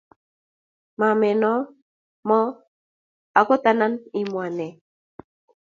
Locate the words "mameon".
0.99-1.59